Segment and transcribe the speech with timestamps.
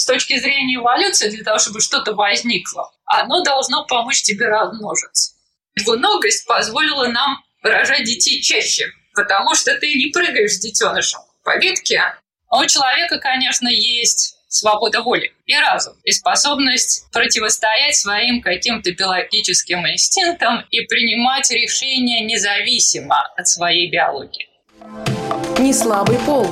[0.00, 5.34] с точки зрения эволюции, для того, чтобы что-то возникло, оно должно помочь тебе размножиться.
[5.76, 12.02] Двуногость позволила нам рожать детей чаще, потому что ты не прыгаешь с детенышем по ветке.
[12.48, 19.86] А у человека, конечно, есть свобода воли и разум, и способность противостоять своим каким-то биологическим
[19.86, 24.48] инстинктам и принимать решения независимо от своей биологии.
[25.58, 26.46] Не слабый пол.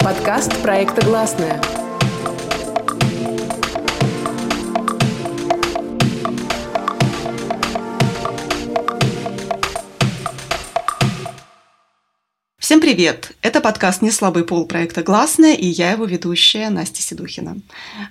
[0.00, 1.83] Подкаст проекта «Гласная».
[12.64, 13.32] Всем привет!
[13.42, 17.58] Это подкаст «Не слабый пол» проекта «Гласная» и я его ведущая Настя Седухина.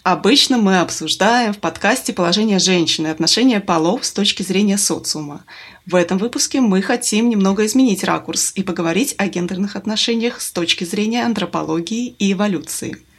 [0.04, 5.44] Обычно мы обсуждаем в подкасте положение женщины и отношения полов с точки зрения социума.
[5.88, 10.84] В этом выпуске мы хотим немного изменить ракурс и поговорить о гендерных отношениях с точки
[10.84, 12.98] зрения антропологии и эволюции–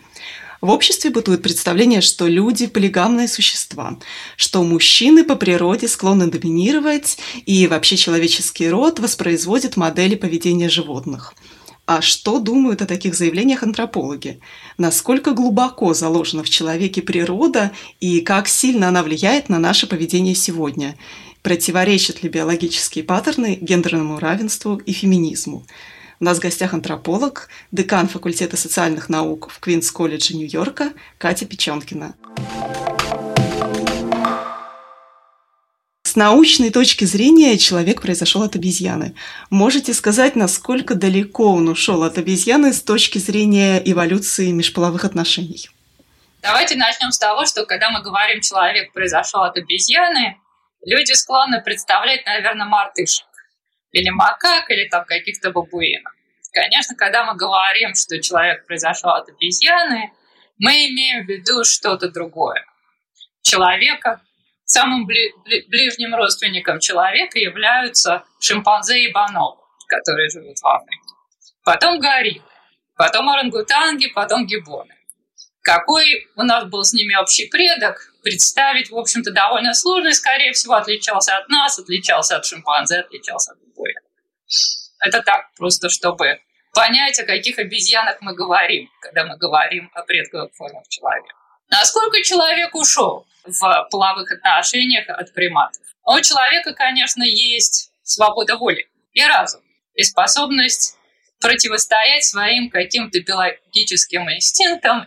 [0.65, 3.99] в обществе бытует представление, что люди– полигамные существа,
[4.39, 11.35] что мужчины по природе склонны доминировать, и вообще человеческий род воспроизводит модели поведения животных.
[11.85, 14.41] А что думают о таких заявлениях антропологи?
[14.79, 20.97] Насколько глубоко заложена в человеке природа и как сильно она влияет на наше поведение сегодня?
[21.43, 25.67] Противоречат ли биологические паттерны гендерному равенству и феминизму?
[26.21, 32.15] У нас в гостях антрополог, декан факультета социальных наук в Квинс-колледже Нью-Йорка Катя Печенкина.
[36.05, 39.17] С научной точки зрения человек произошел от обезьяны.
[39.51, 45.69] Можете сказать, насколько далеко он ушел от обезьяны с точки зрения эволюции межполовых отношений?
[46.41, 50.37] Давайте начнем с того, что когда мы говорим «человек произошел от обезьяны»,
[50.87, 53.27] люди склонны представлять, наверное, мартышек
[53.95, 56.13] или макак, или там каких-то бабуинов.
[56.53, 60.13] Конечно, когда мы говорим, что человек произошел от обезьяны,
[60.59, 62.65] мы имеем в виду что-то другое.
[63.43, 64.21] Человека,
[64.65, 71.01] самым ближним родственником человека являются шимпанзе и бонобо, которые живут в Африке.
[71.65, 72.43] Потом гориллы,
[72.97, 74.95] потом орангутанги, потом гибоны.
[75.63, 80.53] Какой у нас был с ними общий предок, представить, в общем-то, довольно сложно, и, скорее
[80.53, 83.64] всего, отличался от нас, отличался от шимпанзе, отличался от.
[85.01, 86.41] Это так, просто чтобы
[86.73, 91.35] понять, о каких обезьянах мы говорим, когда мы говорим о предковых формах человека.
[91.71, 95.83] Насколько человек ушел в половых отношениях от приматов?
[96.05, 99.63] У человека, конечно, есть свобода воли и разум,
[99.95, 100.97] и способность
[101.41, 105.07] противостоять своим каким-то биологическим инстинктам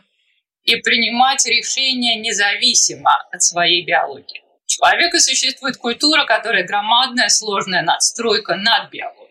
[0.64, 4.44] и принимать решения независимо от своей биологии.
[4.64, 9.27] У человека существует культура, которая громадная, сложная надстройка над биологией,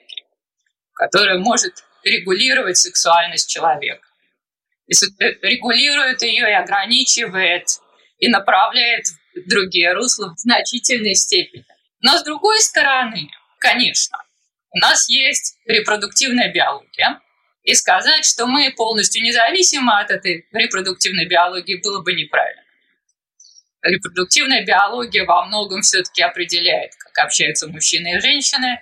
[0.96, 4.06] которая может регулировать сексуальность человека.
[4.86, 4.94] И
[5.42, 7.66] регулирует ее и ограничивает,
[8.18, 11.66] и направляет в другие русла в значительной степени.
[12.00, 14.18] Но с другой стороны, конечно,
[14.70, 17.20] у нас есть репродуктивная биология,
[17.62, 22.62] и сказать, что мы полностью независимы от этой репродуктивной биологии, было бы неправильно.
[23.82, 28.80] Репродуктивная биология во многом все-таки определяет, как общаются мужчины и женщины,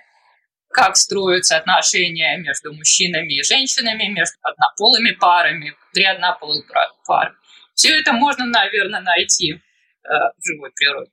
[0.75, 6.69] как строятся отношения между мужчинами и женщинами, между однополыми парами, три однополых
[7.07, 7.33] пар.
[7.73, 9.59] Все это можно, наверное, найти э,
[10.03, 11.11] в живой природе.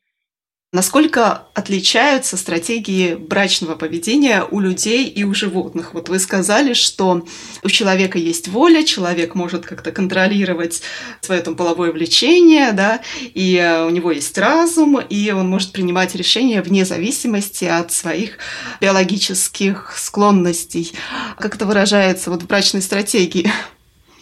[0.75, 5.93] Насколько отличаются стратегии брачного поведения у людей и у животных?
[5.93, 7.27] Вот вы сказали, что
[7.63, 10.81] у человека есть воля, человек может как-то контролировать
[11.21, 16.15] свое там половое влечение, да, и э, у него есть разум, и он может принимать
[16.15, 18.39] решения вне зависимости от своих
[18.81, 20.95] биологических склонностей.
[21.39, 23.53] Как это выражается вот в брачной стратегии?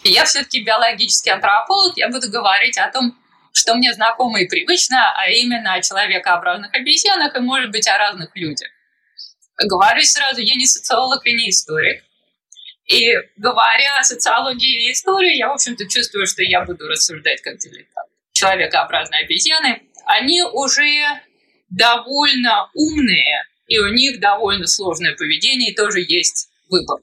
[0.03, 3.15] Я все-таки биологический антрополог, я буду говорить о том,
[3.53, 8.35] что мне знакомо и привычно, а именно о человекообразных обезьянах и, может быть, о разных
[8.35, 8.69] людях.
[9.57, 12.03] Говорю сразу, я не социолог и не историк.
[12.87, 17.57] И говоря о социологии и истории, я, в общем-то, чувствую, что я буду рассуждать как
[17.57, 18.09] дилетант.
[18.33, 21.21] Человекообразные обезьяны, они уже
[21.69, 26.99] довольно умные, и у них довольно сложное поведение, и тоже есть выбор,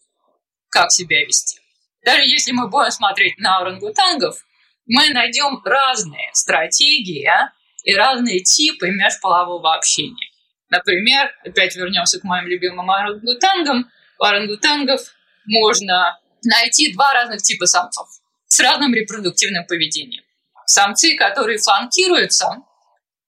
[0.68, 1.60] как себя вести.
[2.04, 4.44] Даже если мы будем смотреть на орангутангов,
[4.88, 7.52] мы найдем разные стратегии а,
[7.84, 10.30] и разные типы межполового общения.
[10.70, 13.90] Например, опять вернемся к моим любимым орангутангам.
[14.18, 15.00] У орангутангов
[15.46, 18.08] можно найти два разных типа самцов
[18.46, 20.24] с разным репродуктивным поведением.
[20.66, 22.48] Самцы, которые фланкируются,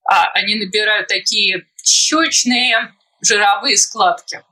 [0.04, 2.92] а они набирают такие щечные
[3.22, 4.42] жировые складки.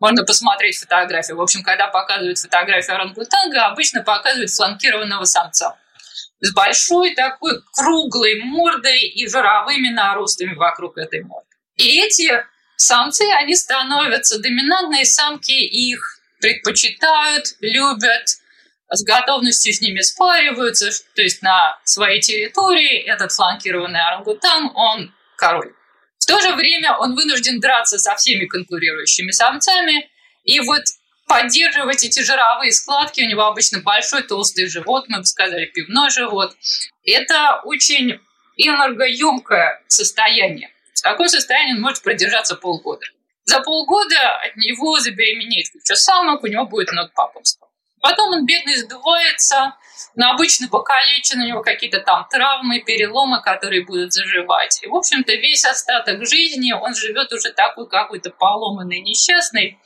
[0.00, 1.36] Можно посмотреть фотографию.
[1.36, 5.76] В общем, когда показывают фотографию орангутанга, обычно показывают фланкированного самца.
[6.40, 11.48] С большой такой круглой мордой и жировыми наростами вокруг этой морды.
[11.76, 12.44] И эти
[12.76, 18.38] самцы, они становятся доминантные самки, их предпочитают, любят,
[18.90, 25.74] с готовностью с ними спариваются, то есть на своей территории этот фланкированный орангутан, он король.
[26.18, 30.08] В то же время он вынужден драться со всеми конкурирующими самцами,
[30.44, 30.82] и вот
[31.28, 36.56] поддерживать эти жировые складки, у него обычно большой толстый живот, мы бы сказали пивной живот.
[37.04, 38.18] Это очень
[38.56, 40.70] энергоемкое состояние.
[40.94, 43.06] В таком состоянии он может продержаться полгода.
[43.44, 47.68] За полгода от него забеременеет куча самок, у него будет много папомства.
[48.00, 49.74] Потом он, бедный, сдувается,
[50.14, 54.80] но обычно покалечен, у него какие-то там травмы, переломы, которые будут заживать.
[54.82, 59.78] И, в общем-то, весь остаток жизни он живет уже такой какой-то поломанный, несчастный,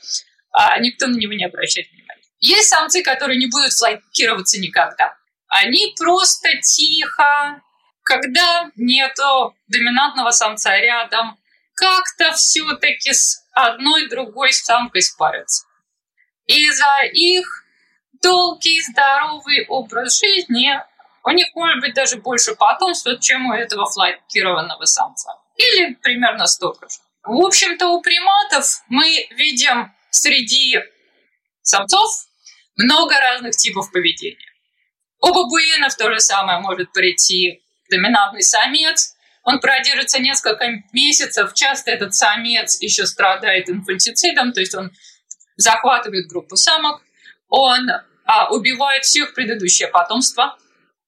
[0.53, 2.21] а никто на него не обращает внимания.
[2.39, 5.17] Есть самцы, которые не будут фланкироваться никогда.
[5.47, 7.61] Они просто тихо,
[8.03, 11.37] когда нету доминантного самца рядом,
[11.75, 15.65] как-то все-таки с одной другой самкой спарятся.
[16.45, 17.47] И за их
[18.21, 20.69] долгий, здоровый образ жизни
[21.23, 25.39] у них может быть даже больше потомства, чем у этого фланкированного самца.
[25.55, 26.97] Или примерно столько же.
[27.23, 30.79] В общем-то, у приматов мы видим среди
[31.61, 32.27] самцов
[32.75, 34.37] много разных типов поведения.
[35.21, 42.13] У бабуинов то же самое может прийти доминантный самец, он продержится несколько месяцев, часто этот
[42.13, 44.91] самец еще страдает инфантицидом, то есть он
[45.57, 47.01] захватывает группу самок,
[47.49, 47.89] он
[48.25, 50.57] а, убивает все их предыдущее потомство,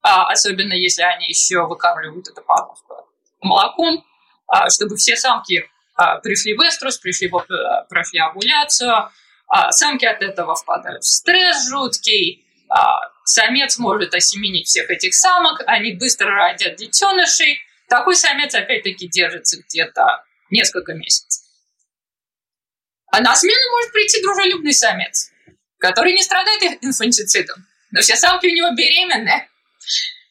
[0.01, 3.07] а, особенно если они еще выкармливают это потомство
[3.41, 4.03] молоком,
[4.47, 5.69] а, чтобы все самки
[6.24, 9.09] пришли в эструс, пришли а, прошли овуляцию,
[9.47, 15.62] а, самки от этого впадают в стресс жуткий, а, самец может осеменить всех этих самок,
[15.68, 21.44] они быстро родят детенышей, такой самец опять-таки держится где-то несколько месяцев.
[23.12, 25.31] А на смену может прийти дружелюбный самец,
[25.77, 29.48] который не страдает инфантицидом, но все самки у него беременные,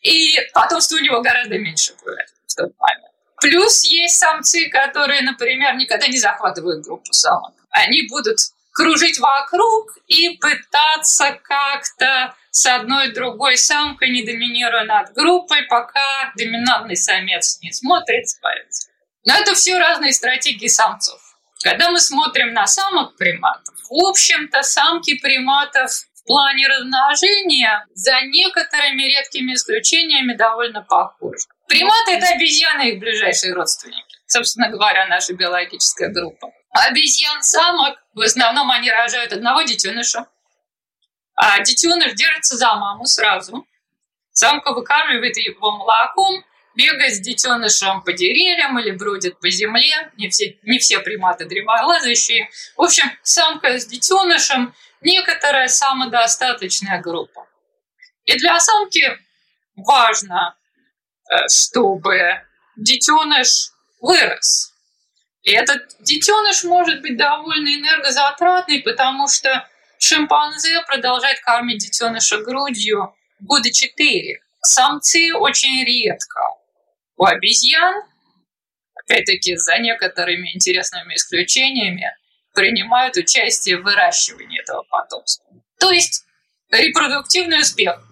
[0.02, 3.13] и потомство у него гораздо меньше будет в тот момент.
[3.44, 7.52] Плюс есть самцы, которые, например, никогда не захватывают группу самок.
[7.68, 8.38] Они будут
[8.72, 16.96] кружить вокруг и пытаться как-то с одной другой самкой, не доминируя над группой, пока доминантный
[16.96, 18.88] самец не смотрит, спается.
[19.26, 21.20] Но это все разные стратегии самцов.
[21.62, 29.02] Когда мы смотрим на самок приматов, в общем-то, самки приматов в плане размножения за некоторыми
[29.02, 31.46] редкими исключениями довольно похожи.
[31.68, 34.16] Приматы– это обезьяны их ближайшие родственники.
[34.26, 36.50] Собственно говоря, наша биологическая группа.
[36.70, 40.26] Обезьян-самок в основном они рожают одного детеныша,
[41.36, 43.66] а детеныш держится за маму сразу.
[44.32, 46.44] Самка выкармливает его молоком,
[46.74, 50.10] бегает с детенышем по деревьям или бродит по земле.
[50.16, 52.50] Не все, не все приматы древолазающие.
[52.76, 57.46] В общем, самка с детенышем– некоторая самодостаточная группа.
[58.24, 59.18] И для самки
[59.76, 60.56] важно,
[61.48, 62.42] чтобы
[62.76, 64.72] детеныш вырос.
[65.42, 69.68] И этот детеныш может быть довольно энергозатратный, потому что
[69.98, 74.40] шимпанзе продолжает кормить детеныша грудью года четыре.
[74.62, 76.40] Самцы очень редко
[77.16, 78.02] у обезьян,
[78.94, 82.10] опять-таки за некоторыми интересными исключениями,
[82.54, 85.44] принимают участие в выращивании этого потомства.
[85.78, 86.24] То есть
[86.70, 88.02] репродуктивный успех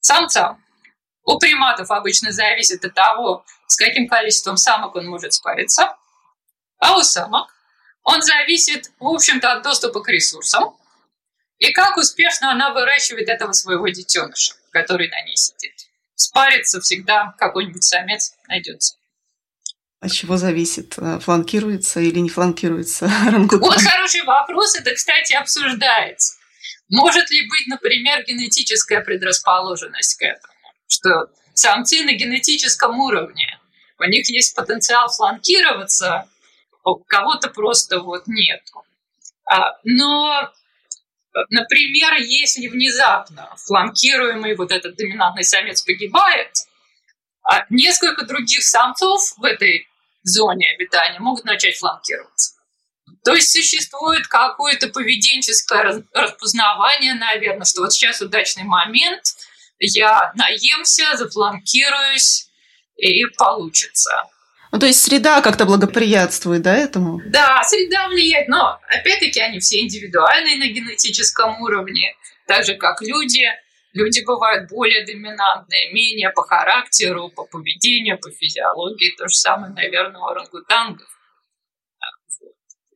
[0.00, 0.58] самца
[1.24, 5.96] у приматов обычно зависит от того, с каким количеством самок он может спариться,
[6.78, 7.54] а у самок
[8.02, 10.76] он зависит, в общем-то, от доступа к ресурсам
[11.58, 15.72] и как успешно она выращивает этого своего детеныша, который на ней сидит
[16.22, 18.96] спариться всегда какой-нибудь самец найдется.
[20.00, 23.60] От чего зависит, э, фланкируется или не фланкируется орангутан?
[23.60, 26.34] Вот хороший вопрос, это, кстати, обсуждается.
[26.88, 30.51] Может ли быть, например, генетическая предрасположенность к этому?
[30.92, 33.58] Что самцы на генетическом уровне,
[33.98, 36.28] у них есть потенциал фланкироваться,
[36.84, 38.84] у кого-то просто вот нету.
[39.50, 40.52] А, но
[41.48, 46.50] Например, если внезапно фланкируемый вот этот доминантный самец погибает,
[47.42, 49.88] а несколько других самцов в этой
[50.24, 52.56] зоне обитания могут начать фланкироваться.
[53.24, 59.22] То есть существует какое-то поведенческое распознавание, наверное, что вот сейчас удачный момент,
[59.82, 62.48] я наемся, зафланкируюсь,
[62.96, 64.24] и получится.
[64.70, 67.20] Ну, то есть среда как-то благоприятствует, да, этому?
[67.26, 72.14] Да, среда влияет, но опять-таки они все индивидуальные на генетическом уровне,
[72.46, 73.44] так же как люди.
[73.92, 79.14] Люди бывают более доминантные, менее по характеру, по поведению, по физиологии.
[79.18, 81.06] То же самое, наверное, у орангутангов.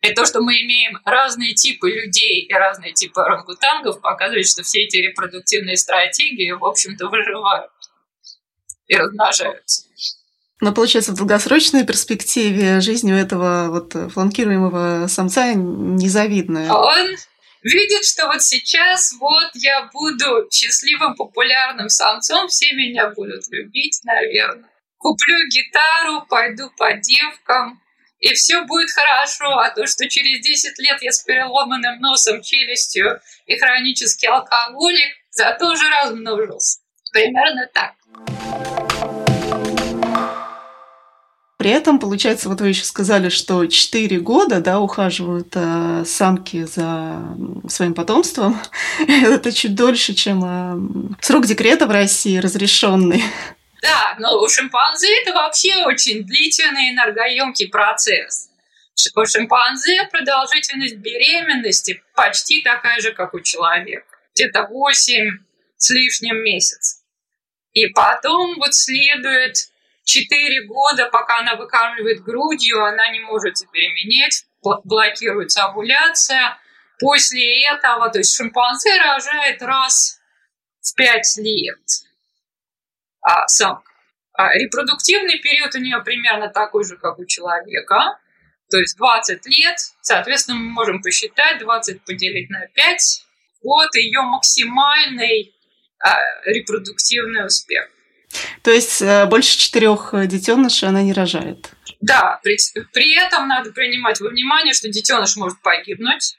[0.07, 4.85] И то, что мы имеем разные типы людей и разные типы орангутангов, показывает, что все
[4.85, 7.73] эти репродуктивные стратегии, в общем-то, выживают
[8.87, 9.85] и размножаются.
[10.61, 16.73] Но получается, в долгосрочной перспективе жизнь у этого вот фланкируемого самца незавидная.
[16.73, 17.17] Он
[17.63, 24.71] видит, что вот сейчас вот я буду счастливым, популярным самцом, все меня будут любить, наверное.
[24.99, 27.81] Куплю гитару, пойду по девкам,
[28.19, 33.21] и все будет хорошо, а то, что через 10 лет я с переломанным носом, челюстью
[33.47, 36.81] и хронический алкоголик, зато уже размножился.
[37.13, 37.93] Примерно так.
[41.59, 47.19] При этом, получается, вот вы еще сказали, что 4 года да, ухаживают э, самки за
[47.69, 48.57] своим потомством.
[49.09, 53.25] Это чуть дольше, чем э, срок декрета в России разрешенный.
[53.83, 58.51] Да, но у шимпанзе это вообще очень длительный энергоемкий процесс.
[59.15, 64.07] У шимпанзе продолжительность беременности почти такая же, как у человека.
[64.35, 65.39] Где-то 8
[65.77, 67.03] с лишним месяцев.
[67.73, 69.57] И потом вот следует
[70.05, 76.59] 4 года, пока она выкармливает грудью, она не может забеременеть, блокируется овуляция.
[76.99, 80.19] После этого, то есть шимпанзе рожает раз
[80.81, 82.06] в 5 лет
[83.27, 83.91] а, самка.
[84.35, 88.19] А репродуктивный период у нее примерно такой же, как у человека,
[88.71, 89.77] то есть 20 лет.
[90.01, 93.27] Соответственно, мы можем посчитать 20 поделить на 5.
[93.65, 95.55] Вот ее максимальный
[95.99, 97.89] а, репродуктивный успех.
[98.63, 101.71] То есть э, больше четырех детенышей она не рожает.
[102.01, 102.57] Да, при,
[102.93, 106.37] при этом надо принимать во внимание, что детеныш может погибнуть.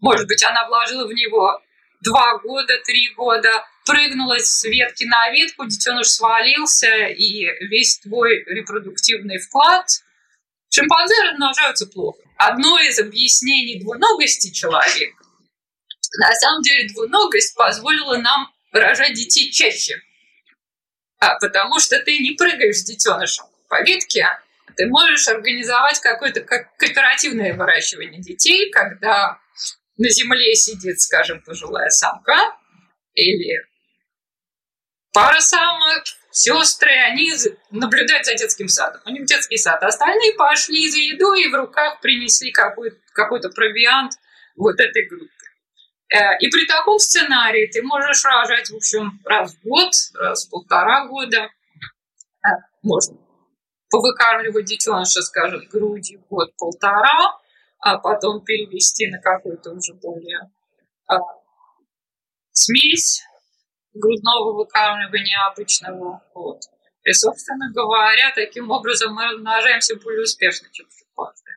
[0.00, 1.60] Может быть, она вложила в него
[2.02, 9.38] два года, три года, прыгнула с ветки на ветку, детеныш свалился, и весь твой репродуктивный
[9.38, 9.86] вклад.
[10.68, 12.18] Шимпанзе размножаются плохо.
[12.36, 15.24] Одно из объяснений двуногости человека,
[16.18, 20.02] на самом деле двуногость позволила нам рожать детей чаще.
[21.18, 24.26] А, потому что ты не прыгаешь с детенышем по ветке,
[24.76, 29.38] ты можешь организовать какое-то кооперативное выращивание детей, когда
[29.96, 32.36] на земле сидит, скажем, пожилая самка
[33.14, 33.64] или
[35.16, 37.32] пара самок, сестры, они
[37.70, 39.00] наблюдают за детским садом.
[39.06, 39.82] У них детский сад.
[39.82, 44.12] Остальные пошли за едой и в руках принесли какой-то какой провиант
[44.56, 45.32] вот этой группе.
[46.14, 50.50] Э, и при таком сценарии ты можешь рожать, в общем, раз в год, раз в
[50.50, 51.48] полтора года.
[52.44, 52.48] Э,
[52.82, 53.16] можно
[53.88, 57.38] повыкармливать детеныша, скажем, грудью год-полтора,
[57.78, 60.50] а потом перевести на какую-то уже более
[61.06, 61.16] а,
[62.52, 63.22] смесь
[63.98, 66.22] грудного выкармливания обычного.
[66.34, 66.62] Вот.
[67.04, 71.56] И, собственно говоря, таким образом мы размножаемся более успешно, чем шимпанзе,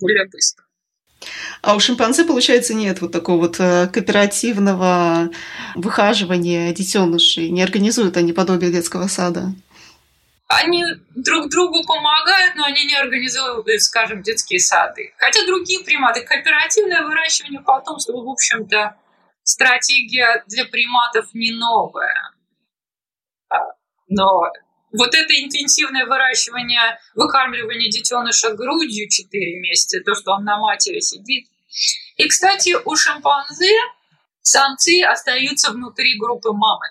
[0.00, 0.64] более быстро.
[1.62, 5.30] А у шимпанзе, получается, нет вот такого вот э, кооперативного
[5.74, 7.50] выхаживания детенышей.
[7.50, 9.52] Не организуют они подобие детского сада.
[10.46, 15.14] Они друг другу помогают, но они не организуют, скажем, детские сады.
[15.16, 18.94] Хотя другие приматы, кооперативное выращивание потомства, в общем-то,
[19.44, 22.32] стратегия для приматов не новая.
[23.50, 23.58] А,
[24.08, 24.50] но
[24.92, 31.48] вот это интенсивное выращивание, выкармливание детеныша грудью 4 месяца, то, что он на матери сидит.
[32.16, 33.76] И, кстати, у шимпанзе
[34.40, 36.86] самцы остаются внутри группы мамы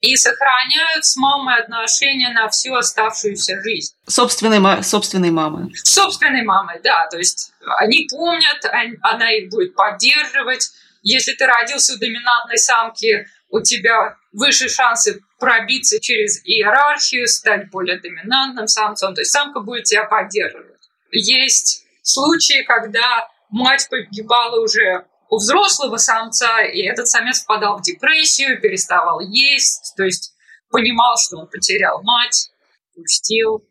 [0.00, 3.94] и сохраняют с мамой отношения на всю оставшуюся жизнь.
[4.06, 5.70] Собственной, собственной мамы.
[5.74, 7.08] Собственной мамы, да.
[7.10, 8.64] То есть они помнят,
[9.02, 10.70] она их будет поддерживать,
[11.02, 18.00] если ты родился у доминантной самки, у тебя выше шансы пробиться через иерархию, стать более
[18.00, 19.14] доминантным самцом.
[19.14, 20.88] То есть самка будет тебя поддерживать.
[21.10, 28.60] Есть случаи, когда мать погибала уже у взрослого самца, и этот самец впадал в депрессию,
[28.60, 30.32] переставал есть, то есть
[30.70, 32.50] понимал, что он потерял мать,
[32.94, 33.64] пустил.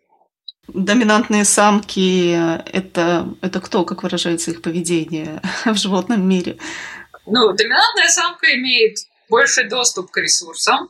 [0.68, 2.32] Доминантные самки
[2.70, 6.58] это, это кто, как выражается их поведение в животном мире?
[7.30, 10.90] Ну, доминантная самка имеет больше доступ к ресурсам.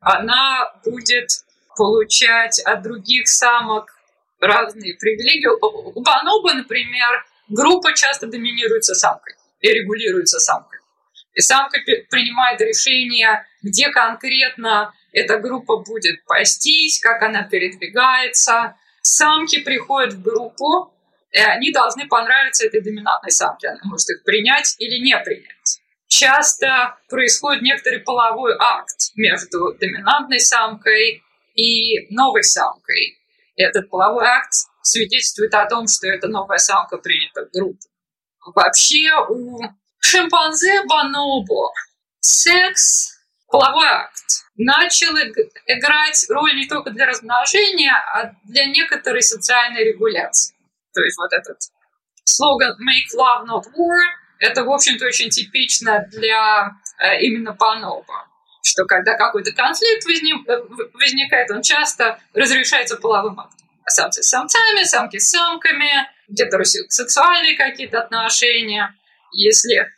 [0.00, 1.28] Она будет
[1.76, 3.94] получать от других самок
[4.40, 5.46] разные привилегии.
[5.46, 10.80] У бонобо, например, группа часто доминируется самкой и регулируется самкой.
[11.34, 11.78] И самка
[12.10, 18.74] принимает решение, где конкретно эта группа будет пастись, как она передвигается.
[19.02, 20.92] Самки приходят в группу,
[21.36, 23.68] и они должны понравиться этой доминантной самке.
[23.68, 25.82] Она может их принять или не принять.
[26.08, 31.22] часто происходит некоторый половой акт между доминантной самкой
[31.54, 33.18] и новой самкой.
[33.56, 34.52] И этот половой акт
[34.82, 37.86] свидетельствует о том, что эта новая самка принята в группу.
[38.54, 39.60] Вообще у
[39.98, 41.70] шимпанзе бонобо
[42.20, 45.14] секс, половой акт, начал
[45.66, 50.55] играть роль не только для размножения, а для некоторой социальной регуляции.
[50.96, 51.58] То есть вот этот
[52.24, 54.00] слоган «Make love, not war»—
[54.38, 58.26] это, в общем-то, очень типично для э, именно бонобо
[58.66, 60.04] что когда какой-то конфликт
[60.92, 63.68] возникает, он часто разрешается половым актом.
[63.88, 65.88] Самцы с самцами, самки с самками,
[66.26, 68.92] гетеросексуальные какие-то отношения.
[69.30, 69.88] Если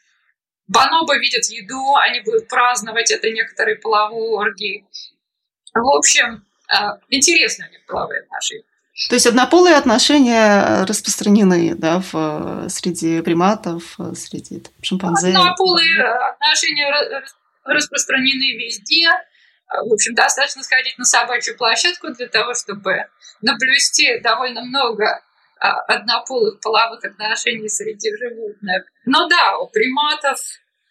[0.66, 4.86] бонобо видят еду, они будут праздновать это некоторые половые оргии.
[5.72, 6.74] В общем, э,
[7.08, 8.67] интересно у них половые отношения.
[9.08, 15.28] То есть однополые отношения распространены да, в, среди приматов, среди шимпанзе?
[15.28, 17.22] Однополые отношения
[17.64, 19.08] распространены везде.
[19.68, 23.04] В общем, достаточно сходить на собачью площадку для того, чтобы
[23.40, 25.22] наблюсти довольно много
[25.60, 28.84] однополых половых отношений среди животных.
[29.04, 30.40] Но да, у приматов,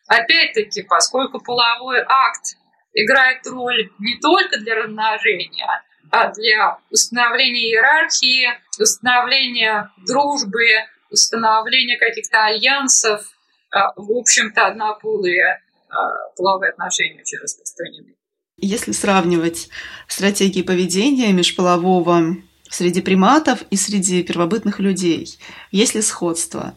[0.08, 2.56] опять-таки, поскольку половой акт
[2.94, 8.50] играет роль не только для размножения, для установления иерархии,
[8.80, 10.68] установления дружбы,
[11.10, 13.26] установления каких-то альянсов,
[13.72, 18.16] а, в общем-то, однополые а, половые отношения очень распространены.
[18.58, 19.70] Если сравнивать
[20.08, 22.38] стратегии поведения межполового
[22.70, 25.38] среди приматов и среди первобытных людей,
[25.72, 26.76] есть ли сходство?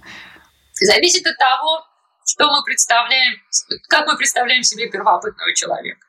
[0.75, 1.85] Зависит от того,
[2.27, 3.35] что мы представляем,
[3.89, 6.07] как мы представляем себе первобытного человека.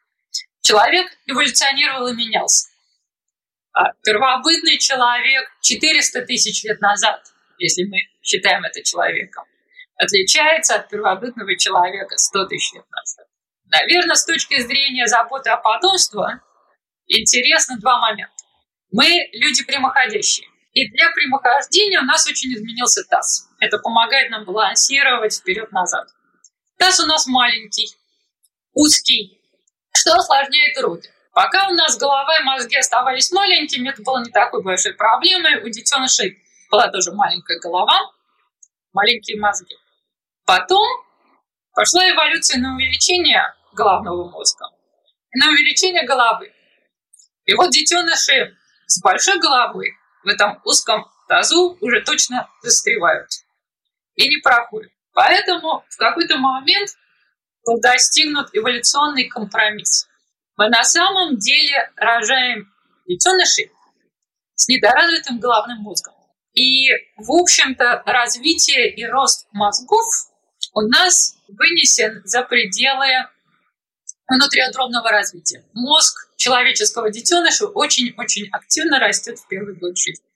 [0.61, 2.70] Человек эволюционировал и менялся.
[3.73, 7.21] А первобытный человек 400 тысяч лет назад,
[7.57, 9.45] если мы считаем это человеком,
[9.95, 13.27] отличается от первобытного человека 100 тысяч лет назад.
[13.71, 16.41] Наверное, с точки зрения заботы о потомстве,
[17.07, 18.33] интересно два момента.
[18.91, 20.47] Мы люди прямоходящие.
[20.73, 23.50] И для прямохождения у нас очень изменился таз.
[23.59, 26.07] Это помогает нам балансировать вперед-назад.
[26.77, 27.93] Таз у нас маленький,
[28.74, 29.41] узкий,
[29.93, 31.10] что осложняет роды.
[31.33, 35.63] Пока у нас голова и мозги оставались маленькими, это было не такой большой проблемой.
[35.63, 38.11] У детенышей была тоже маленькая голова,
[38.91, 39.75] маленькие мозги.
[40.46, 40.85] Потом
[41.74, 44.65] пошла эволюция на увеличение головного мозга,
[45.33, 46.53] на увеличение головы.
[47.46, 53.29] И вот детеныши с большой головой в этом узком тазу уже точно застревают
[54.15, 54.91] и не проходят.
[55.13, 56.89] Поэтому в какой-то момент
[57.65, 60.07] был достигнут эволюционный компромисс.
[60.61, 62.71] Мы на самом деле рожаем
[63.07, 63.71] детенышей
[64.53, 66.13] с недоразвитым головным мозгом.
[66.53, 70.05] И, в общем-то, развитие и рост мозгов
[70.75, 73.07] у нас вынесен за пределы
[74.27, 75.65] внутриутробного развития.
[75.74, 80.27] Мозг человеческого детеныша очень-очень активно растет в первый год жизни.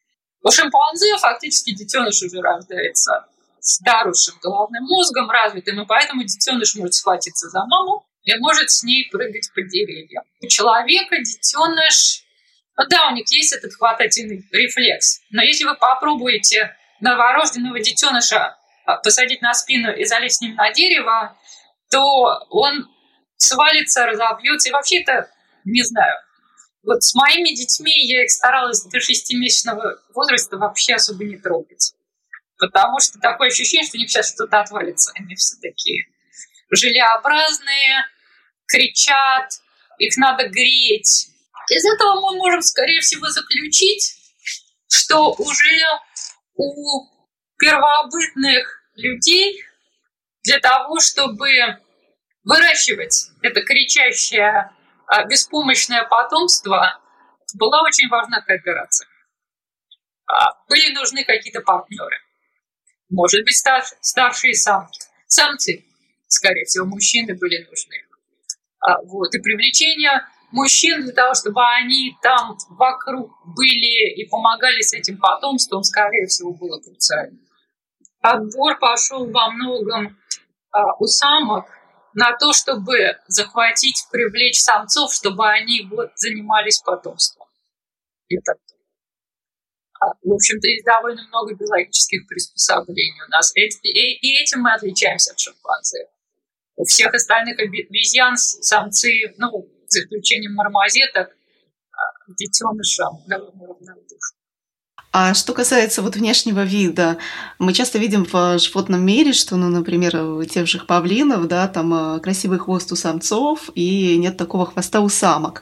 [0.42, 3.28] У шимпанзе фактически детеныш уже рождается
[3.60, 8.84] с заросшим головным мозгом развитым, и поэтому детеныш может схватиться за маму и может с
[8.84, 10.24] ней прыгать по деревьям.
[10.42, 12.24] У человека детеныш,
[12.76, 18.98] ну да, у них есть этот хватательный рефлекс, но если вы попробуете новорожденного детеныша а,
[18.98, 21.38] посадить на спину и залезть с ним на дерево,
[21.92, 22.02] то
[22.50, 22.88] он
[23.38, 24.70] свалится, разобьется.
[24.70, 25.30] И вообще это,
[25.64, 26.18] не знаю,
[26.84, 31.94] вот с моими детьми я их старалась до шестимесячного возраста вообще особо не трогать.
[32.58, 35.12] Потому что такое ощущение, что у них сейчас что-то отвалится.
[35.16, 36.06] Они все такие
[36.72, 38.06] желеобразные,
[38.68, 39.50] кричат,
[39.98, 41.28] их надо греть.
[41.70, 44.18] Из этого мы можем, скорее всего, заключить,
[44.88, 45.82] что уже
[46.56, 47.08] у
[47.58, 49.64] первобытных людей
[50.44, 51.50] для того, чтобы
[52.44, 54.72] выращивать это кричащее
[55.08, 57.02] а, беспомощное потомство,
[57.56, 59.08] была очень важна кооперация.
[60.28, 62.18] А, были нужны какие-то партнеры.
[63.10, 65.00] Может быть, стар, старшие самки.
[65.28, 65.86] Самцы,
[66.28, 68.05] скорее всего, мужчины были нужны.
[68.86, 69.34] А, вот.
[69.34, 70.22] И привлечение
[70.52, 76.54] мужчин для того, чтобы они там вокруг были и помогали с этим потомством, скорее всего,
[76.54, 77.40] было круциально.
[78.22, 80.18] Отбор пошел во многом
[80.72, 81.66] а, у самок
[82.14, 87.48] на то, чтобы захватить, привлечь самцов, чтобы они вот занимались потомством.
[88.30, 88.54] Это
[90.00, 93.56] а, в общем-то, есть довольно много биологических приспособлений у нас.
[93.56, 96.08] И, и, и этим мы отличаемся от шимпанзе.
[96.84, 101.36] Всех остальных обезьян самцы, ну, за исключением мармозеток,
[102.28, 104.38] детенышам довольно равнодушны.
[105.18, 107.18] А что касается вот внешнего вида,
[107.58, 112.18] мы часто видим в животном мире, что, ну, например, у тех же павлинов, да, там
[112.18, 115.62] э, красивый хвост у самцов и нет такого хвоста у самок.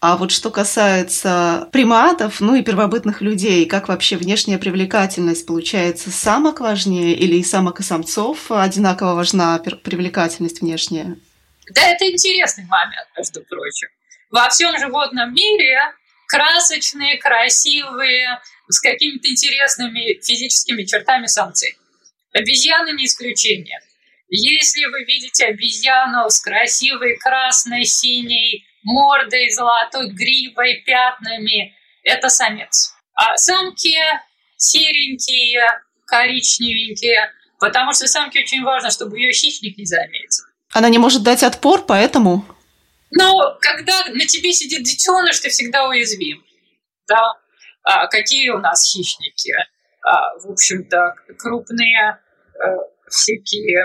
[0.00, 6.60] А вот что касается приматов, ну и первобытных людей, как вообще внешняя привлекательность получается, самок
[6.60, 11.16] важнее или и самок и самцов одинаково важна привлекательность внешняя?
[11.68, 13.88] Да, это интересный момент, между прочим.
[14.30, 15.80] Во всем животном мире
[16.28, 21.76] красочные, красивые, с какими-то интересными физическими чертами самцы.
[22.32, 23.80] Обезьяны не исключение.
[24.28, 32.94] Если вы видите обезьяну с красивой красной, синей мордой, золотой гривой, пятнами, это самец.
[33.14, 33.96] А самки
[34.56, 35.62] серенькие,
[36.06, 40.44] коричневенькие, потому что самке очень важно, чтобы ее хищник не заметил.
[40.72, 42.44] Она не может дать отпор, поэтому...
[43.16, 46.44] Но когда на тебе сидит детеныш, ты всегда уязвим.
[47.06, 47.34] Да?
[47.82, 49.52] А какие у нас хищники?
[50.02, 52.18] А, в общем-то, крупные а,
[53.08, 53.84] всякие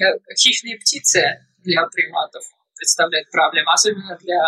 [0.00, 2.44] а, хищные птицы для приматов
[2.76, 4.42] представляют проблему, особенно для,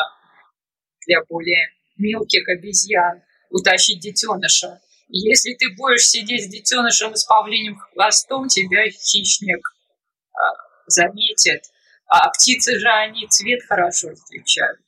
[1.06, 4.80] для более мелких обезьян, утащить детеныша.
[5.08, 9.66] Если ты будешь сидеть с детенышем и с павлиним хвостом, тебя хищник
[10.32, 10.38] а,
[10.86, 11.62] заметит.
[12.06, 14.80] А птицы же, они цвет хорошо различают.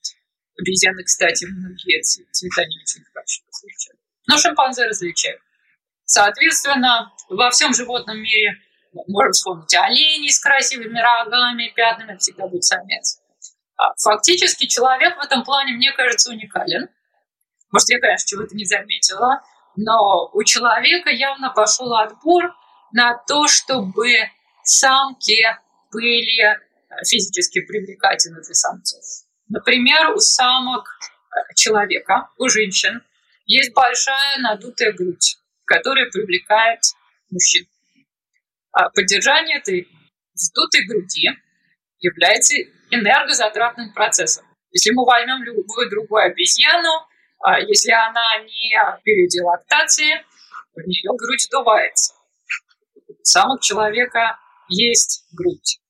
[0.58, 4.00] Обезьяны, кстати, многие цвета не очень хорошо различают.
[4.26, 5.40] Но шимпанзе различают.
[6.04, 8.56] Соответственно, во всем животном мире
[9.08, 13.20] можем вспомнить оленей с красивыми рогами, пятнами, всегда будет самец.
[13.76, 16.88] А фактически человек в этом плане, мне кажется, уникален.
[17.70, 19.42] Может, я, конечно, чего-то не заметила,
[19.76, 22.54] но у человека явно пошел отбор
[22.92, 24.14] на то, чтобы
[24.62, 25.44] самки
[25.92, 26.58] были
[27.04, 29.02] физически привлекательны для самцов.
[29.48, 33.02] Например, у самок э, человека, у женщин,
[33.46, 36.80] есть большая надутая грудь, которая привлекает
[37.30, 37.66] мужчин.
[38.72, 39.88] А поддержание этой
[40.34, 41.30] вздутой груди
[42.00, 42.56] является
[42.90, 44.44] энергозатратным процессом.
[44.70, 47.06] Если мы возьмем любую другую обезьяну,
[47.40, 50.24] а если она не в периоде лактации,
[50.74, 52.14] у нее грудь сдувается.
[53.08, 55.80] У самок человека есть грудь.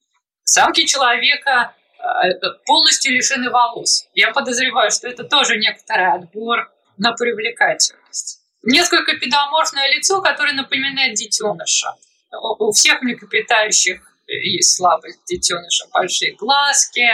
[0.46, 1.74] Самки человека
[2.06, 2.32] Э,
[2.66, 4.06] полностью лишены волос.
[4.14, 8.40] Я подозреваю, что это тоже некоторый отбор на привлекательность.
[8.62, 11.94] Несколько педоморфное лицо, которое напоминает детеныша.
[12.58, 15.86] У всех млекопитающих есть слабость детеныша.
[15.92, 17.06] Большие глазки,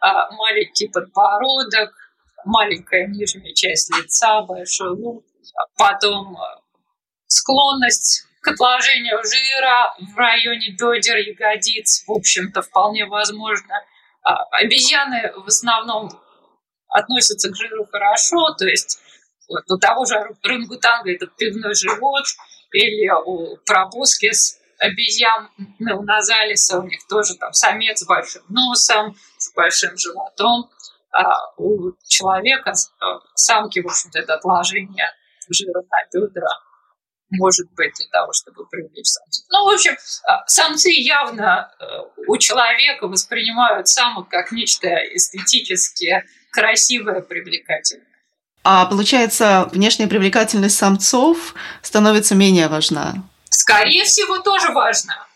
[0.00, 1.92] а, маленький подбородок,
[2.44, 5.24] маленькая нижняя часть лица, большой лоб.
[5.76, 6.60] Потом э,
[7.26, 13.74] склонность к отложению жира в районе бедер, ягодиц, в общем-то, вполне возможно–
[14.24, 16.10] а, обезьяны в основном
[16.88, 18.98] относятся к жиру хорошо, то есть
[19.48, 22.24] вот, у того же рангутанга этот пивной живот,
[22.72, 29.96] или у пробускис обезьян неоназалиса, у них тоже там самец с большим носом, с большим
[29.98, 30.70] животом,
[31.12, 35.12] а у человека а, самки, в общем-то, это отложение
[35.50, 36.48] жира на бедра
[37.36, 39.44] может быть для того, чтобы привлечь самцов.
[39.50, 41.84] Ну, в общем, а, самцы явно э,
[42.26, 48.06] у человека воспринимают самок как нечто эстетически красивое, привлекательное.
[48.62, 53.14] А получается, внешняя привлекательность самцов становится менее важна?
[53.50, 55.26] Скорее всего, тоже важна.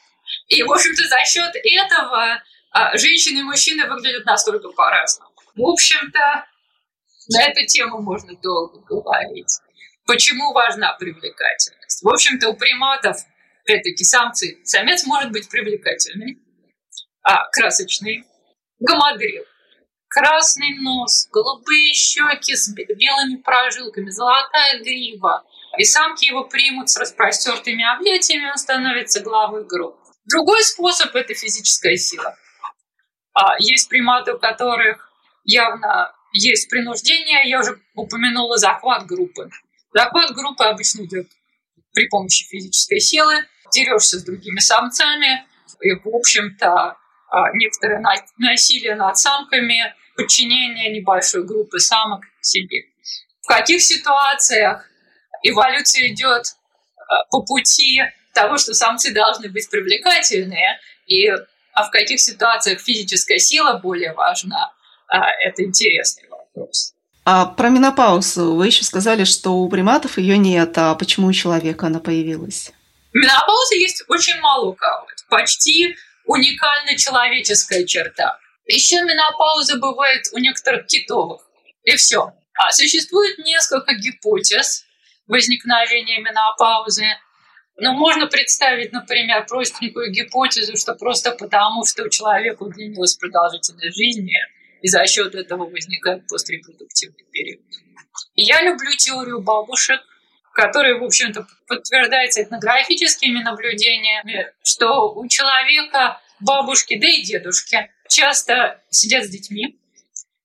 [0.49, 5.31] И, в общем-то, за счет этого а, женщины и мужчины выглядят настолько по-разному.
[5.55, 6.47] В общем-то,
[7.29, 9.61] на эту тему можно долго говорить.
[10.09, 12.03] Почему важна привлекательность?
[12.03, 13.19] В общем-то, у приматов,
[13.63, 16.39] опять-таки, самцы, самец может быть привлекательный,
[17.23, 18.25] а красочный,
[18.79, 19.45] гамадрил,
[20.09, 25.45] красный нос, голубые щеки с белыми прожилками, золотая грива.
[25.77, 29.99] И самки его примут с распростертыми объятиями, он становится главой группы.
[30.25, 32.35] Другой способ– это физическая сила.
[33.35, 35.13] А есть приматы, у которых
[35.45, 37.47] явно есть принуждение.
[37.47, 39.51] Я уже упомянула захват группы.
[39.99, 41.27] Захват группы обычно идет
[41.93, 43.35] при помощи физической силы,
[43.73, 45.45] дерешься с другими самцами,
[45.81, 46.97] и, в общем-то,
[47.31, 48.01] а, некоторое
[48.39, 52.85] насилие над самками, подчинение небольшой группы самок себе.
[53.43, 54.89] В каких ситуациях
[55.43, 56.45] эволюция идет
[56.97, 58.01] а, по пути
[58.35, 61.27] того, что самцы должны быть привлекательные, и
[61.73, 64.73] а в каких ситуациях физическая сила более важна,
[65.09, 66.95] а, это интересный вопрос.
[67.31, 71.89] А про менопаузу вы еще сказали, что у приматов ее нет, а почему у человека
[71.89, 72.73] она появилась?
[73.13, 75.07] Менопауза есть очень мало у кого.
[75.29, 78.39] Почти уникальная человеческая черта.
[78.65, 81.43] Еще менопауза бывает у некоторых китовых.
[81.83, 82.33] И все.
[82.55, 84.87] А существует несколько гипотез
[85.27, 87.05] возникновения менопаузы.
[87.77, 94.33] Но можно представить, например, простенькую гипотезу, что просто потому, что у человека удлинилась продолжительность жизни,
[94.83, 97.61] и за счет этого возникает пострепродуктивный период.
[98.35, 100.01] И я люблю теорию бабушек,
[100.55, 109.25] которая, в общем-то, подтверждается этнографическими наблюдениями, что у человека бабушки, да и дедушки часто сидят
[109.25, 109.79] с детьми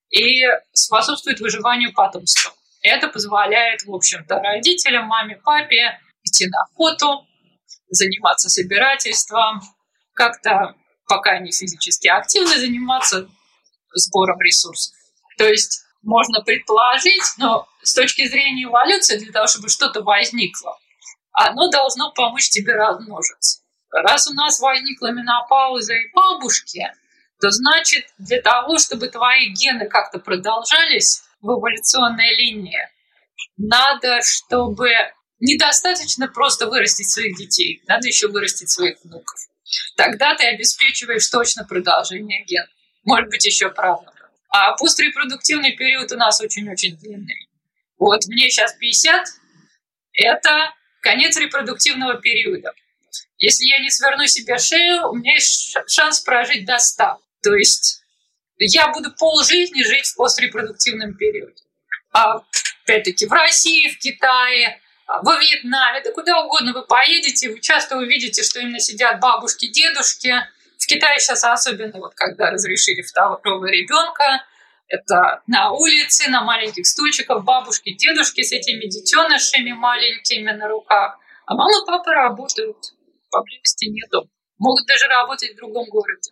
[0.09, 0.43] и
[0.73, 2.53] способствуют выживанию потомства.
[2.81, 7.27] Это позволяет, в общем-то, родителям, маме, папе идти на охоту,
[7.89, 9.61] заниматься собирательством,
[10.13, 10.75] как-то,
[11.07, 13.29] пока они физически активны, заниматься
[13.93, 14.95] сбором ресурсов.
[15.37, 20.77] То есть можно предположить, но с точки зрения эволюции, для того, чтобы что-то возникло,
[21.31, 23.61] оно должно помочь тебе размножиться.
[23.91, 26.91] Раз у нас возникла менопауза и бабушки,
[27.39, 32.79] то значит для того, чтобы твои гены как-то продолжались в эволюционной линии,
[33.57, 34.89] надо, чтобы
[35.39, 39.39] недостаточно просто вырастить своих детей, надо еще вырастить своих внуков.
[39.97, 42.69] Тогда ты обеспечиваешь точно продолжение генов.
[43.03, 44.13] Может быть, еще правнуков.
[44.49, 47.49] А пострепродуктивный период у нас очень-очень длинный.
[47.97, 49.25] Вот мне сейчас 50,
[50.13, 52.73] это конец репродуктивного периода.
[53.37, 57.03] Если я не сверну себе шею, у меня есть шанс прожить до 100.
[57.41, 58.03] То есть
[58.57, 61.63] я буду полжизни жить в пострепродуктивном периоде.
[62.11, 62.41] А,
[62.83, 68.43] опять-таки, в России, в Китае, во Вьетнаме, да куда угодно вы поедете, вы часто увидите,
[68.43, 70.33] что именно сидят бабушки, дедушки.
[70.93, 74.43] Китае сейчас особенно, вот когда разрешили второго ребенка,
[74.87, 81.17] это на улице, на маленьких стульчиках бабушки, дедушки с этими детенышами маленькими на руках.
[81.47, 82.77] А мама и папа работают,
[83.31, 84.29] поблизости нету.
[84.59, 86.31] Могут даже работать в другом городе.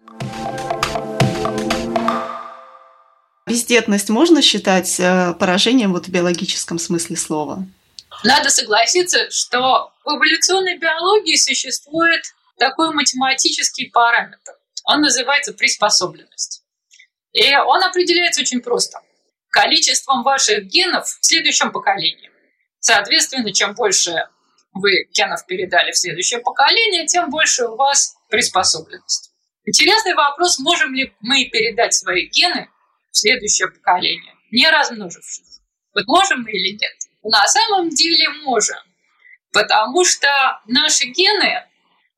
[3.48, 7.66] Бездетность можно считать э, поражением вот в биологическом смысле слова?
[8.24, 12.22] Надо согласиться, что в эволюционной биологии существует
[12.62, 14.54] такой математический параметр.
[14.86, 16.64] Он называется приспособленность.
[17.32, 19.00] И он определяется очень просто.
[19.50, 22.30] Количеством ваших генов в следующем поколении.
[22.80, 24.28] Соответственно, чем больше
[24.74, 29.32] вы генов передали в следующее поколение, тем больше у вас приспособленность.
[29.66, 32.70] Интересный вопрос, можем ли мы передать свои гены
[33.12, 35.62] в следующее поколение, не размножившись.
[35.96, 36.94] Вот можем мы или нет?
[37.24, 38.80] На самом деле можем,
[39.52, 40.30] потому что
[40.68, 41.66] наши гены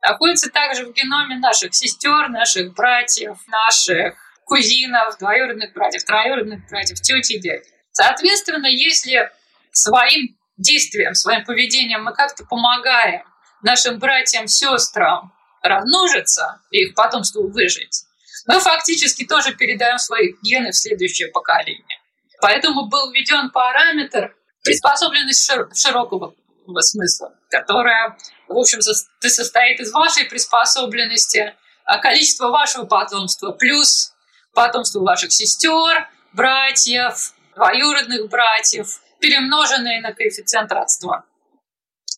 [0.06, 7.34] находятся также в геноме наших сестер, наших братьев, наших кузинов, двоюродных братьев, троюродных братьев, тети
[7.34, 7.64] и дядь.
[7.92, 9.32] Соответственно, если
[9.72, 13.24] своим действием, своим поведением мы как-то помогаем
[13.62, 18.04] нашим братьям, сестрам размножиться и их потомству выжить,
[18.46, 22.00] мы фактически тоже передаем свои гены в следующее поколение.
[22.42, 26.36] Поэтому был введен параметр приспособленность широкого
[26.80, 31.54] смысла, которая, в общем, состоит из вашей приспособленности,
[31.86, 34.14] а количество вашего потомства плюс
[34.54, 38.88] потомство ваших сестер, братьев, двоюродных братьев,
[39.20, 41.26] перемноженные на коэффициент родства.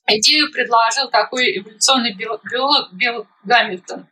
[0.07, 4.07] Идею предложил такой эволюционный биолог Билл Гамильтон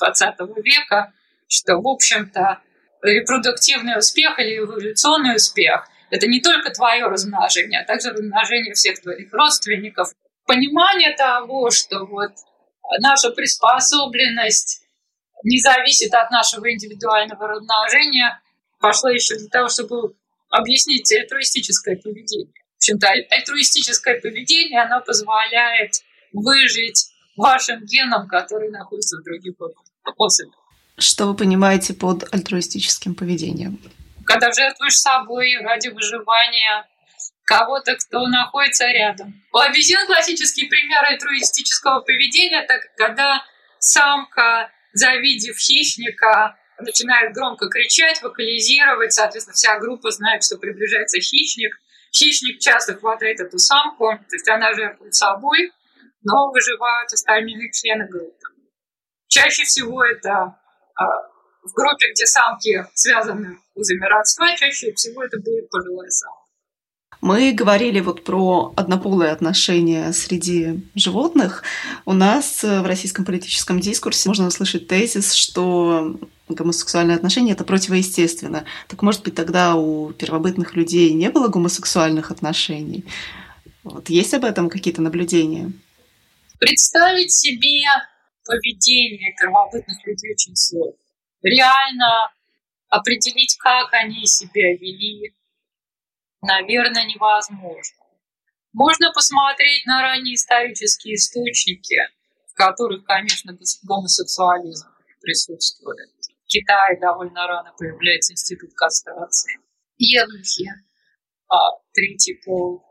[0.00, 0.34] 20
[0.64, 1.12] века,
[1.48, 2.60] что, в общем-то,
[3.02, 9.32] репродуктивный успех или эволюционный успех– это не только твое размножение, а также размножение всех твоих
[9.32, 10.08] родственников.
[10.46, 12.32] Понимание того, что вот
[13.00, 14.82] наша приспособленность
[15.42, 18.40] не зависит от нашего индивидуального размножения,
[18.78, 20.14] пошло еще для того, чтобы
[20.50, 22.52] объяснить альтруистическое поведение.
[22.74, 26.02] В общем-то, альтруистическое поведение, оно позволяет
[26.32, 29.54] выжить вашим генам, которые находятся в других
[30.18, 30.54] особях.
[30.98, 33.80] Что вы понимаете под альтруистическим поведением?
[34.24, 36.86] Когда жертвуешь собой ради выживания
[37.44, 39.42] кого-то, кто находится рядом.
[39.52, 43.42] У обезьян классический пример альтруистического поведения– это когда
[43.78, 51.74] самка, завидев хищника, начинает громко кричать, вокализировать, соответственно, вся группа знает, что приближается хищник.
[52.12, 55.72] Хищник часто хватает эту самку, то есть она жертвует собой,
[56.22, 58.46] но выживают остальные члены группы.
[59.28, 60.56] Чаще всего это
[60.94, 61.04] а,
[61.62, 66.43] в группе, где самки связаны узами родства, чаще всего это будет пожилая самка.
[67.20, 71.62] Мы говорили вот про однополые отношения среди животных.
[72.04, 78.64] У нас в российском политическом дискурсе можно услышать тезис, что гомосексуальные отношения это противоестественно.
[78.88, 83.04] Так может быть тогда у первобытных людей не было гомосексуальных отношений?
[83.82, 85.72] Вот есть об этом какие-то наблюдения?
[86.58, 87.84] Представить себе
[88.44, 90.92] поведение первобытных людей очень сложно.
[91.42, 92.30] Реально
[92.88, 95.34] определить, как они себя вели,
[96.44, 98.04] наверное, невозможно.
[98.72, 101.96] Можно посмотреть на ранние исторические источники,
[102.50, 104.88] в которых, конечно, гомосексуализм
[105.20, 106.10] присутствует.
[106.44, 109.58] В Китае довольно рано появляется институт кастрации.
[109.96, 110.68] Евнухи,
[111.48, 111.56] а,
[111.92, 112.84] третий пол.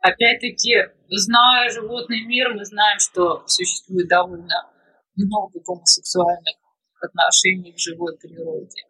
[0.00, 0.76] Опять-таки,
[1.08, 4.70] зная животный мир, мы знаем, что существует довольно
[5.16, 6.56] много гомосексуальных
[7.00, 8.82] отношений в живой природе.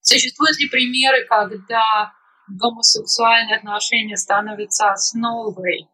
[0.00, 2.12] Существуют ли примеры, когда
[2.48, 5.88] гомосексуальные отношения становятся основой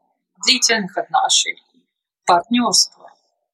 [0.44, 1.86] длительных отношений,
[2.26, 3.10] партнерства?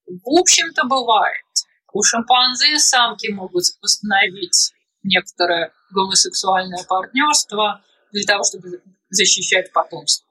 [0.07, 1.45] В общем-то, бывает.
[1.93, 7.83] У шимпанзе самки могут установить некоторое гомосексуальное партнерство
[8.13, 10.28] для того, чтобы защищать потомство.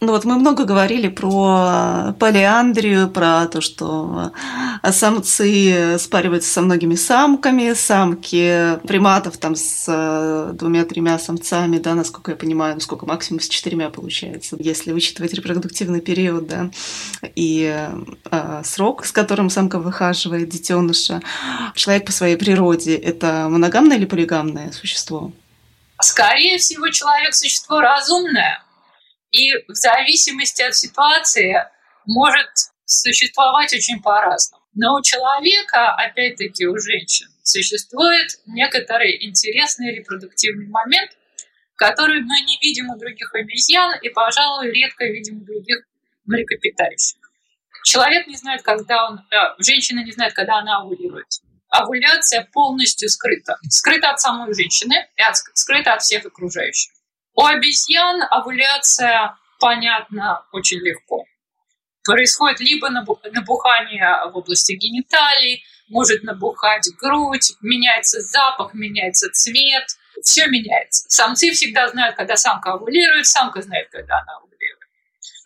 [0.00, 4.32] Ну вот мы много говорили про полиандрию, про то, что
[4.82, 12.36] самцы спариваются со многими самками, самки приматов там с э, двумя-тремя самцами, да, насколько я
[12.38, 16.70] понимаю, ну сколько максимум с четырьмя получается, если вычитывать репродуктивный период, да,
[17.36, 17.86] и
[18.30, 21.20] э, срок, с которым самка выхаживает детеныша.
[21.74, 25.30] Человек по своей природе это моногамное или полигамное существо?
[26.00, 28.62] Скорее всего, человек существо разумное,
[29.30, 31.56] и в зависимости от ситуации
[32.06, 32.48] может
[32.84, 34.64] существовать очень по-разному.
[34.74, 41.10] Но у человека, опять-таки у женщин, существует некоторый интересный репродуктивный момент,
[41.76, 45.78] который мы не видим у других обезьян и, пожалуй, редко видим у других
[46.24, 47.18] млекопитающих.
[47.84, 49.20] Человек не знает, когда он...
[49.30, 51.26] Э, женщина не знает, когда она овулирует.
[51.70, 53.56] Овуляция полностью скрыта.
[53.68, 56.92] Скрыта от самой женщины и от, скрыта от всех окружающих.
[57.40, 61.24] У обезьян овуляция понятна очень легко.
[62.04, 69.86] Происходит либо набухание в области гениталий, может набухать грудь, меняется запах, меняется цвет,
[70.22, 71.08] все меняется.
[71.08, 74.80] Самцы всегда знают, когда самка овулирует, самка знает, когда она овулирует.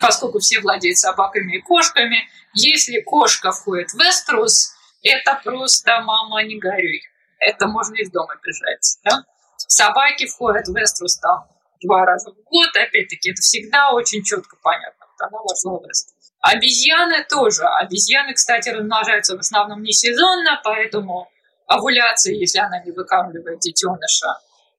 [0.00, 6.59] Поскольку все владеют собаками и кошками, если кошка входит в эструс, это просто «мама, не
[6.59, 7.02] горюй».
[7.38, 8.98] Это можно из дома бежать.
[9.04, 9.22] Да?
[9.59, 15.06] Собаки входят в эструс там два раза в год, опять-таки, это всегда очень четко понятно,
[15.06, 16.14] вот она вошла в эст.
[16.40, 17.62] Обезьяны тоже.
[17.64, 21.30] Обезьяны, кстати, размножаются в основном не сезонно, поэтому
[21.66, 24.26] овуляция, если она не выкармливает детеныша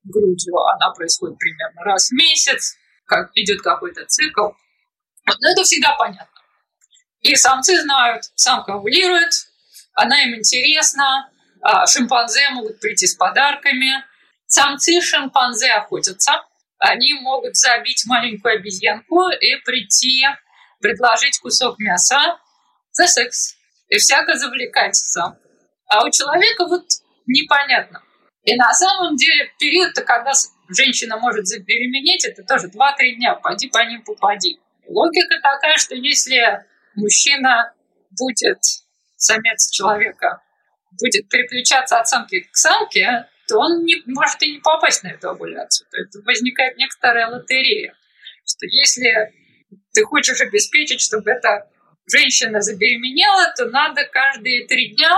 [0.03, 4.49] грудью, она происходит примерно раз в месяц, как идет какой-то цикл.
[5.25, 6.41] Но это всегда понятно.
[7.21, 9.31] И самцы знают, самка овулирует,
[9.93, 11.31] она им интересна,
[11.61, 14.05] а шимпанзе могут прийти с подарками.
[14.45, 16.43] Самцы шимпанзе охотятся,
[16.79, 20.25] они могут забить маленькую обезьянку и прийти,
[20.79, 22.37] предложить кусок мяса
[22.91, 23.55] за секс.
[23.87, 25.39] И всяко завлекается.
[25.87, 26.85] А у человека вот
[27.27, 28.01] непонятно.
[28.43, 30.31] И на самом деле период-то, когда
[30.69, 33.35] женщина может забеременеть, это тоже 2-3 дня.
[33.35, 34.59] Пойди по ним попади.
[34.87, 37.73] Логика такая, что если мужчина
[38.11, 38.59] будет,
[39.15, 40.41] самец человека,
[40.99, 45.29] будет переключаться от самки к самке, то он не, может и не попасть на эту
[45.29, 45.87] овуляцию.
[45.89, 47.93] То есть возникает некоторая лотерея,
[48.45, 49.33] что если
[49.93, 51.69] ты хочешь обеспечить, чтобы эта
[52.07, 55.11] женщина забеременела, то надо каждые три дня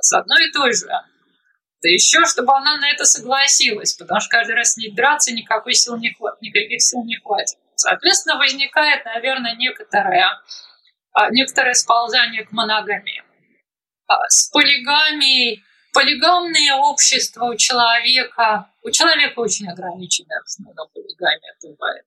[0.00, 0.86] с одной и той же.
[0.86, 5.74] Да еще, чтобы она на это согласилась, потому что каждый раз с ней драться никакой
[5.74, 7.58] сил не хватит, никаких сил не хватит.
[7.74, 10.26] Соответственно, возникает, наверное, некоторое,
[11.12, 13.22] а, некоторое сползание к моногамии.
[14.06, 15.62] А, с полигамией
[15.96, 22.04] полигамное общество у человека, у человека очень ограниченная в основном полигамия бывает.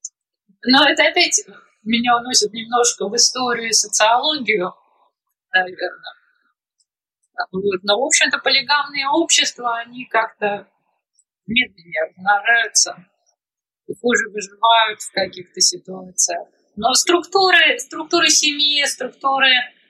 [0.65, 1.41] Но это опять
[1.81, 4.75] меня уносит немножко в историю и социологию,
[5.51, 6.13] наверное.
[7.81, 10.67] Но, в общем-то, полигамные общества, они как-то
[11.47, 12.95] медленнее размножаются
[14.01, 16.47] хуже выживают в каких-то ситуациях.
[16.75, 19.49] Но структуры, структуры семьи, структуры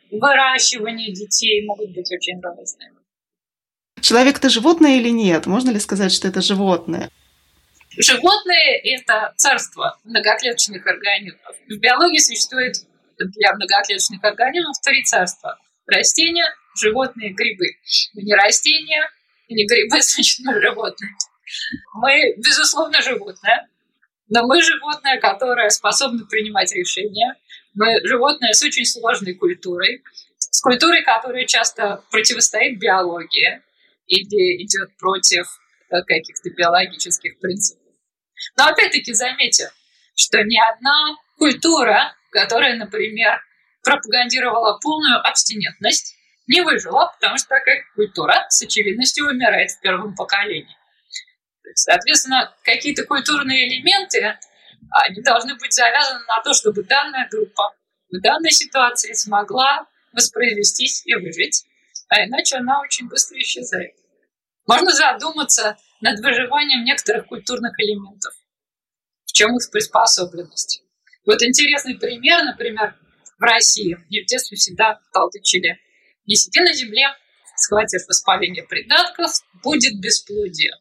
[0.09, 2.98] выращивания детей могут быть очень разными.
[4.09, 5.45] Человек это животное или нет?
[5.45, 7.11] Можно ли сказать, что это животное?
[7.95, 11.55] Животные– это царство многоклеточных организмов.
[11.67, 12.73] В биологии существует
[13.19, 15.59] для многоклеточных организмов три царства.
[15.85, 17.65] Растения, животные, грибы.
[18.15, 19.07] Мы не растения,
[19.47, 21.11] не грибы, значит, мы животные.
[21.93, 23.69] Мы, безусловно, животное,
[24.27, 27.35] но мы животное, которое способно принимать решения.
[27.75, 30.01] Мы животное с очень сложной культурой,
[30.39, 33.61] с культурой, которая часто противостоит биологии
[34.09, 35.47] или идет против
[35.89, 37.93] э, каких-то биологических принципов.
[38.57, 39.69] Но опять-таки заметьте,
[40.15, 43.41] что ни одна культура, которая, например,
[43.83, 46.15] пропагандировала полную абстинентность,
[46.47, 50.75] не выжила, потому что такая культура с очевидностью умирает в первом поколении.
[51.75, 54.37] Соответственно, какие-то культурные элементы
[54.91, 57.75] Они должны быть завязаны на то, чтобы данная группа
[58.11, 61.65] в данной ситуации смогла воспроизвестись и выжить,
[62.07, 63.93] а иначе она очень быстро исчезает.
[64.69, 68.35] Можно задуматься над выживанием некоторых культурных элементов.
[69.25, 70.83] В чем их приспособленность?
[71.25, 72.95] Вот интересный пример, например,
[73.39, 73.97] в России.
[74.07, 75.79] Мне в детстве всегда толдычили.
[76.27, 77.07] Не сиди на земле,
[77.55, 79.31] схватив воспаление придатков,
[79.63, 80.73] будет бесплодие.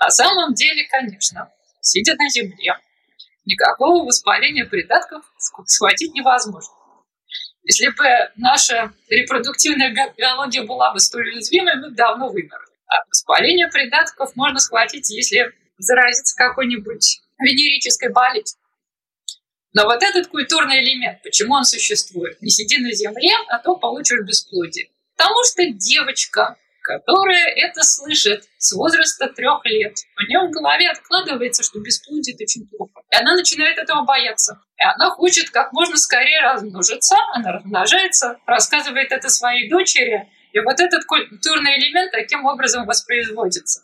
[0.00, 2.72] На самом деле, конечно, сидя на земле,
[3.44, 5.30] никакого воспаления придатков
[5.66, 6.72] схватить невозможно.
[7.64, 12.67] Если бы наша репродуктивная биология была бы столь уязвимой, мы давно вымерли.
[12.88, 18.58] А воспаление придатков можно схватить, если заразиться какой-нибудь венерической болезнью.
[19.74, 22.40] Но вот этот культурный элемент, почему он существует?
[22.40, 24.88] Не сиди на земле, а то получишь бесплодие.
[25.16, 31.62] Потому что девочка, которая это слышит с возраста трех лет, у нее в голове откладывается,
[31.62, 33.02] что бесплодие– это очень плохо.
[33.10, 34.60] И она начинает этого бояться.
[34.78, 37.16] И она хочет как можно скорее размножиться.
[37.34, 40.28] Она размножается, рассказывает это своей дочери.
[40.58, 43.82] И вот этот культурный элемент таким образом воспроизводится.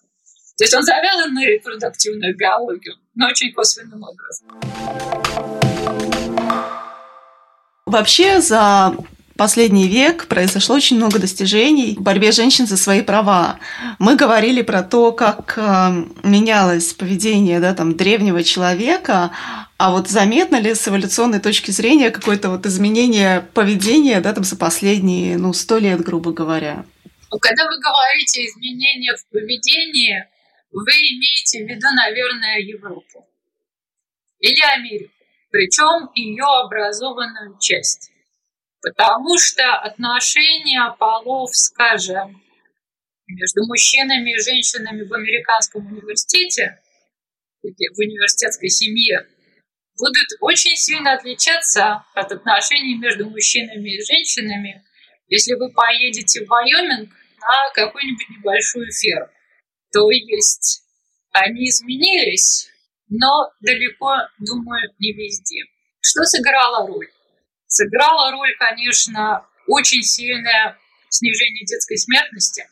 [0.59, 4.49] То есть он завязан на репродуктивную биологию, но очень косвенным образом.
[7.87, 8.97] Вообще за
[9.37, 13.61] последний век произошло очень много достижений в борьбе женщин за свои права.
[14.01, 15.61] Мы говорили про то, как э,
[16.25, 19.31] менялось поведение да, там, древнего человека,
[19.77, 24.57] а вот заметно ли с эволюционной точки зрения какое-то вот изменение поведения да, там, за
[24.57, 26.87] последние ну, сто лет, грубо говоря?
[27.31, 30.25] Ну, когда вы говорите изменения в поведении,
[30.70, 33.27] вы имеете в виду, наверное, Европу
[34.39, 35.12] или Америку,
[35.51, 38.11] причем ее образованную часть.
[38.81, 42.41] Потому что отношения полов, скажем,
[43.27, 46.79] между мужчинами и женщинами в американском университете,
[47.62, 49.27] в университетской семье,
[49.99, 54.84] будут очень сильно отличаться от отношений между мужчинами и женщинами,
[55.28, 59.28] если вы поедете в Вайоминг на какую-нибудь небольшую ферму.
[59.92, 60.82] То есть
[61.32, 62.68] они изменились,
[63.09, 65.62] но далеко, думаю, не везде.
[66.01, 67.09] Что сыграло роль?
[67.66, 70.78] Сыграла роль, конечно, очень сильное
[71.09, 72.66] снижение детской смертности.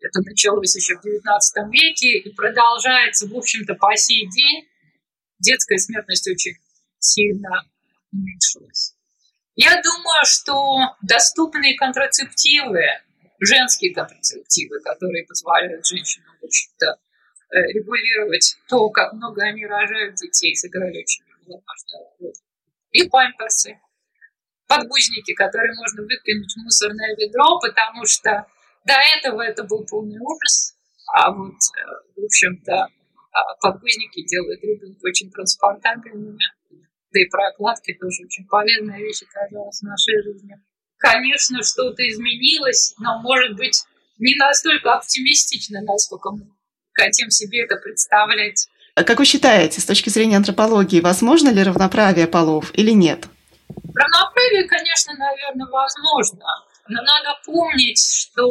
[0.00, 4.68] Это началось еще в XIX веке и продолжается, в общем-то, по сей день.
[5.38, 6.56] Детская смертность очень
[6.98, 7.64] сильно
[8.12, 8.94] уменьшилась.
[9.54, 12.84] Я думаю, что доступные контрацептивы,
[13.40, 16.96] женские контрацептивы, которые позволяют женщинам, в общем-то,
[17.50, 22.32] э, регулировать то, как много они рожают детей, сыграли очень важную роль.
[22.92, 23.80] И памперсы,
[24.66, 28.46] подгузники, которые можно выкинуть в мусорное ведро, потому что
[28.84, 30.74] до этого это был полный ужас,
[31.14, 32.88] а вот, э, в общем-то,
[33.60, 36.38] подгузники делают ребенка очень транспортабельными,
[36.70, 40.54] да и прокладки тоже очень полезная вещь оказалась в нашей жизни.
[40.98, 43.84] Конечно, что-то изменилось, но, может быть,
[44.18, 46.48] не настолько оптимистично, насколько мы
[46.92, 48.66] хотим себе это представлять.
[48.94, 53.28] А как вы считаете, с точки зрения антропологии, возможно ли равноправие полов или нет?
[53.94, 56.44] Равноправие, конечно, наверное, возможно,
[56.88, 58.44] но надо помнить, что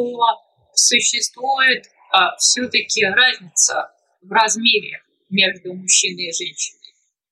[0.72, 3.90] существует а, все-таки разница
[4.28, 6.78] в размере между мужчиной и женщиной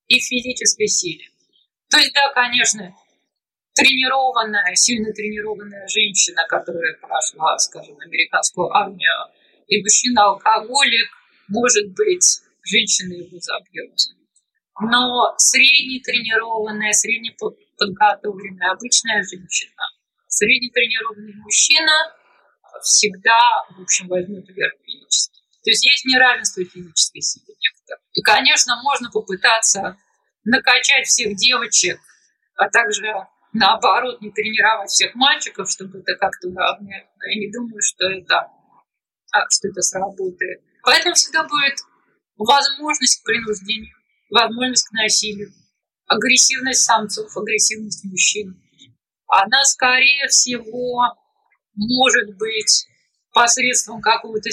[0.09, 1.26] и физической силе.
[1.90, 2.94] То есть, да, конечно,
[3.74, 9.12] тренированная, сильно тренированная женщина, которая прошла, скажем, американскую армию,
[9.66, 11.09] и мужчина-алкоголик,
[11.49, 13.92] может быть, женщина его забьет.
[14.80, 17.34] Но средне тренированная, средне
[17.78, 19.82] подготовленная обычная женщина,
[20.28, 21.92] среднетренированный мужчина
[22.82, 23.40] всегда,
[23.76, 25.36] в общем, возьмет вверх физически.
[25.67, 28.01] То есть есть неравенство физической силы некоторых.
[28.12, 29.99] И, конечно, можно попытаться
[30.45, 31.99] накачать всех девочек,
[32.55, 33.12] а также
[33.53, 37.09] наоборот не тренировать всех мальчиков, чтобы это как-то уравнять.
[37.19, 38.47] Но я не думаю, что это,
[39.33, 40.62] а, что это сработает.
[40.85, 41.81] Поэтому всегда будет
[42.37, 43.97] возможность к принуждению,
[44.31, 45.53] возможность к насилию
[46.07, 48.62] агрессивность самцов, агрессивность мужчин,
[49.27, 51.12] она, скорее всего,
[51.75, 52.87] может быть
[53.33, 54.51] посредством какого-то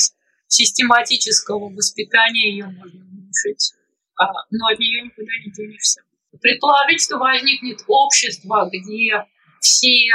[0.54, 3.74] систематического воспитания ее можно уменьшить,
[4.16, 6.02] а, но от нее никуда не денешься.
[6.42, 9.26] Предположить, что возникнет общество, где
[9.60, 10.10] все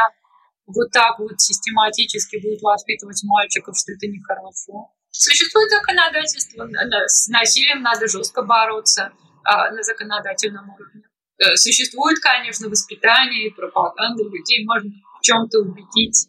[0.67, 4.93] вот так вот систематически будут воспитывать мальчиков, что это нехорошо.
[5.11, 6.69] Существует законодательство,
[7.07, 9.13] с насилием надо жестко бороться
[9.45, 11.03] а, на законодательном уровне.
[11.39, 16.29] Э, существует, конечно, воспитание и пропаганда, людей можно в чем-то убедить.